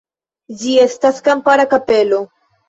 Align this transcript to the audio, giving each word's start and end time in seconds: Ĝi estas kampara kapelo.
Ĝi 0.61 0.71
estas 0.85 1.19
kampara 1.29 1.67
kapelo. 1.75 2.23